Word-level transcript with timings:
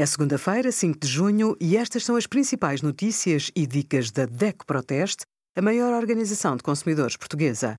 É 0.00 0.06
segunda-feira, 0.06 0.72
5 0.72 0.98
de 0.98 1.06
junho, 1.06 1.54
e 1.60 1.76
estas 1.76 2.06
são 2.06 2.16
as 2.16 2.26
principais 2.26 2.80
notícias 2.80 3.50
e 3.54 3.66
dicas 3.66 4.10
da 4.10 4.24
DECO 4.24 4.64
Proteste, 4.64 5.26
a 5.54 5.60
maior 5.60 5.92
organização 5.92 6.56
de 6.56 6.62
consumidores 6.62 7.18
portuguesa. 7.18 7.74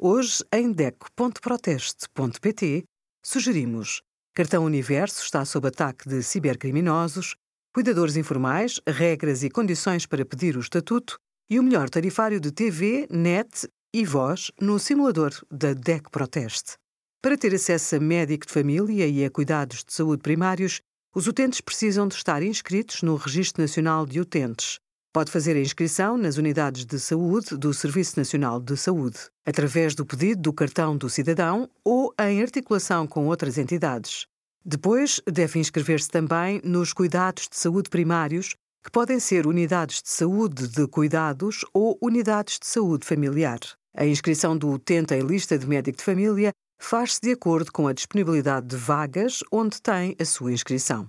Hoje, 0.00 0.42
em 0.50 0.72
DECO.proteste.pt, 0.72 2.84
sugerimos 3.22 4.00
Cartão 4.34 4.64
Universo 4.64 5.22
está 5.22 5.44
sob 5.44 5.68
ataque 5.68 6.08
de 6.08 6.22
cibercriminosos, 6.22 7.36
cuidadores 7.74 8.16
informais, 8.16 8.80
regras 8.88 9.42
e 9.42 9.50
condições 9.50 10.06
para 10.06 10.24
pedir 10.24 10.56
o 10.56 10.60
estatuto 10.60 11.18
e 11.50 11.60
o 11.60 11.62
melhor 11.62 11.90
tarifário 11.90 12.40
de 12.40 12.52
TV, 12.52 13.06
net 13.10 13.68
e 13.94 14.02
voz 14.02 14.50
no 14.58 14.78
simulador 14.78 15.32
da 15.50 15.74
DEC 15.74 16.10
Proteste. 16.10 16.78
Para 17.20 17.36
ter 17.36 17.54
acesso 17.54 17.96
a 17.96 18.00
médico 18.00 18.46
de 18.46 18.52
família 18.54 19.06
e 19.06 19.26
a 19.26 19.30
cuidados 19.30 19.84
de 19.84 19.92
saúde 19.92 20.22
primários, 20.22 20.80
os 21.16 21.26
utentes 21.26 21.62
precisam 21.62 22.06
de 22.06 22.14
estar 22.14 22.42
inscritos 22.42 23.00
no 23.00 23.16
Registro 23.16 23.62
Nacional 23.62 24.04
de 24.04 24.20
Utentes. 24.20 24.78
Pode 25.14 25.32
fazer 25.32 25.56
a 25.56 25.60
inscrição 25.60 26.18
nas 26.18 26.36
unidades 26.36 26.84
de 26.84 27.00
saúde 27.00 27.56
do 27.56 27.72
Serviço 27.72 28.18
Nacional 28.18 28.60
de 28.60 28.76
Saúde, 28.76 29.18
através 29.46 29.94
do 29.94 30.04
pedido 30.04 30.42
do 30.42 30.52
cartão 30.52 30.94
do 30.94 31.08
cidadão 31.08 31.70
ou 31.82 32.12
em 32.20 32.42
articulação 32.42 33.06
com 33.06 33.28
outras 33.28 33.56
entidades. 33.56 34.26
Depois, 34.62 35.18
deve 35.26 35.58
inscrever-se 35.58 36.10
também 36.10 36.60
nos 36.62 36.92
cuidados 36.92 37.48
de 37.48 37.56
saúde 37.56 37.88
primários, 37.88 38.54
que 38.84 38.90
podem 38.92 39.18
ser 39.18 39.46
unidades 39.46 40.02
de 40.02 40.10
saúde 40.10 40.68
de 40.68 40.86
cuidados 40.86 41.64
ou 41.72 41.96
unidades 42.02 42.58
de 42.58 42.66
saúde 42.66 43.06
familiar. 43.06 43.60
A 43.96 44.04
inscrição 44.04 44.54
do 44.54 44.68
utente 44.68 45.14
em 45.14 45.22
lista 45.22 45.58
de 45.58 45.66
médico 45.66 45.96
de 45.96 46.04
família 46.04 46.52
faz-se 46.78 47.20
de 47.20 47.32
acordo 47.32 47.72
com 47.72 47.88
a 47.88 47.92
disponibilidade 47.92 48.66
de 48.66 48.76
vagas 48.76 49.40
onde 49.50 49.80
tem 49.80 50.14
a 50.20 50.24
sua 50.24 50.52
inscrição. 50.52 51.08